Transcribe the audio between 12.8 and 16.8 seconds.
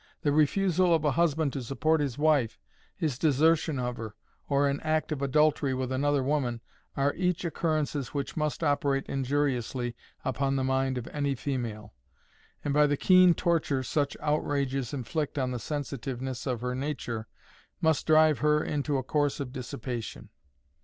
the keen torture such outrages inflict on the sensitiveness of her